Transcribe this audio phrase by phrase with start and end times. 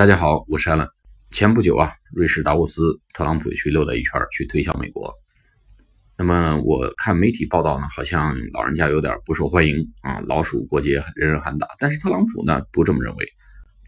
[0.00, 0.88] 大家好，我是 Allen。
[1.30, 5.14] 前不久啊，瑞士达沃斯，特朗普去溜达一圈，去推销美国。
[6.16, 11.68] 那么我看媒体报道呢，好像老人家有点不受欢迎啊，老鼠过街，人人喊打。
[11.78, 13.28] 但是特朗普呢，不这么认为，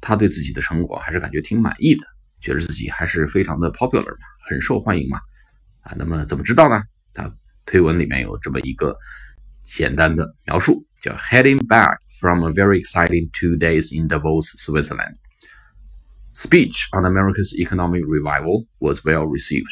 [0.00, 2.06] 他对自己的成果还是感觉挺满意的，
[2.40, 5.18] 觉得自己还是非常的 popular 嘛，很受欢迎嘛。
[5.80, 6.80] 啊，那么怎么知道呢？
[7.14, 7.28] 他
[7.64, 8.96] 推文里面有这么一个
[9.64, 15.16] 简单的描述，叫 Heading back from a very exciting two days in Davos, Switzerland.
[16.35, 19.69] speech on America's economic revival was well received.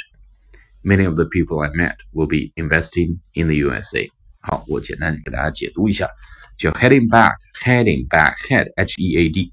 [0.84, 4.10] Many of the people I met will be investing in the USA.
[4.42, 6.10] 好，我简单给大家解读一下，
[6.58, 9.52] 叫 heading back，heading back，head h e a d，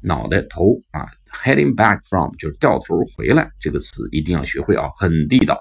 [0.00, 1.06] 脑袋头啊，
[1.42, 5.60] heading back from 就是掉头回来这个词一定要学会啊，很地道。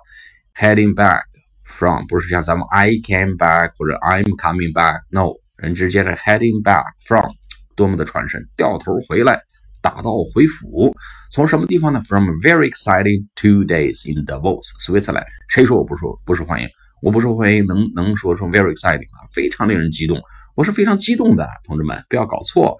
[0.55, 1.23] heading back
[1.63, 7.31] from 不是像咱们 I came back 或者 I'm coming back，no，人直接是 heading back from，
[7.76, 9.41] 多么的传神，掉头回来。
[9.88, 10.95] 打道回府，
[11.33, 15.25] 从什么地方呢？From very exciting two days in Davos, Switzerland。
[15.48, 16.69] 谁说我不受不受欢迎？
[17.00, 19.25] 我不受欢迎，能能说成 very exciting 啊？
[19.33, 20.20] 非常令人激动，
[20.55, 22.77] 我是非常激动的，同志们不要搞错。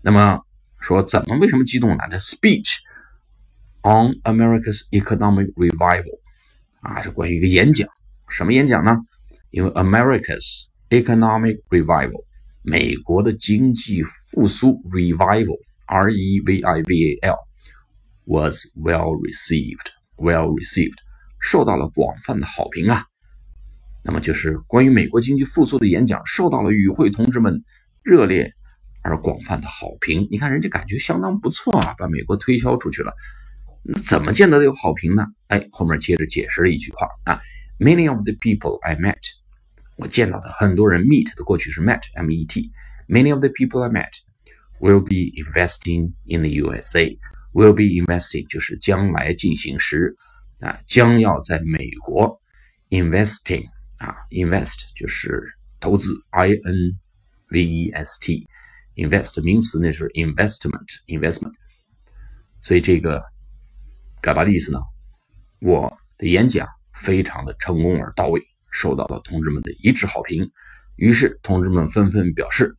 [0.00, 0.40] 那么
[0.80, 2.76] 说怎么为什么激动呢？The speech
[3.82, 6.20] on America's economic revival
[6.80, 7.86] 啊，是关于一个演讲。
[8.30, 8.96] 什么演讲呢？
[9.50, 12.24] 因为 America's economic revival，
[12.62, 15.58] 美国的经济复苏 revival。
[15.88, 17.36] Revival
[18.26, 20.98] was well received, well received，
[21.40, 23.04] 受到了广泛的好评啊。
[24.04, 27.62] 那么就是关于美国经济复苏的演讲，受到了与会同志们
[28.02, 28.52] 热烈
[29.02, 30.28] 而广泛的好评。
[30.30, 33.12] 你看人家感觉相当不错啊，把美国推销出去了。
[33.82, 35.24] 那怎么见得有好评呢？
[35.48, 37.40] 哎，后面接着解释了一句话啊
[37.78, 39.18] ，Many of the people I met，
[39.96, 44.10] 我见到的很多人 meet 的过去是 met，m e t，Many of the people I met。
[44.80, 47.16] Will be investing in the USA.
[47.52, 50.16] Will be investing 就是将来进行时
[50.60, 52.40] 啊，将要在美国
[52.90, 53.64] investing
[53.98, 55.42] 啊，invest 就是
[55.80, 56.98] 投资，I N
[57.50, 58.46] V E S T。
[58.94, 61.52] invest 名词那是 investment investment，
[62.60, 63.22] 所以这个
[64.20, 64.78] 表达的意思呢，
[65.60, 70.50] 我的演讲非常的成功而到位，受到了同志们的一致好评。
[70.96, 72.77] 于是同志们纷纷表示。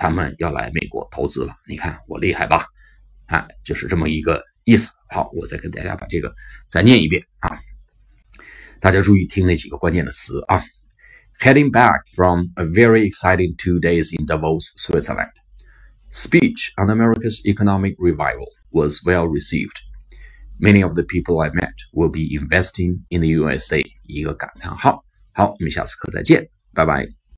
[0.00, 2.66] 他们要来美国投资了，你看我厉害吧？
[3.26, 4.92] 啊，就是这么一个意思。
[5.08, 6.34] 好，我再跟大家把这个
[6.68, 7.58] 再念一遍啊，
[8.80, 10.62] 大家注意听那几个关键的词啊。
[11.40, 15.32] Heading back from a very exciting two days in Davos, Switzerland,
[16.10, 19.76] speech on America's economic revival was well received.
[20.58, 23.82] Many of the people I met will be investing in the USA.
[24.04, 25.04] 一个感叹号。
[25.32, 27.19] 好，我们下次课再见，拜拜。